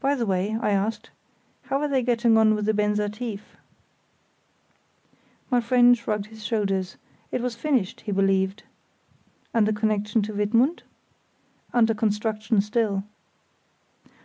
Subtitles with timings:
[0.00, 1.10] "By the way," I asked,
[1.66, 3.56] "how are they getting on with the Benser Tief?"
[5.52, 6.96] My friend shrugged his shoulders;
[7.30, 8.64] it was finished, he believed.
[9.54, 10.82] "And the connexion to Wittmund?"
[11.72, 13.04] "Under construction still."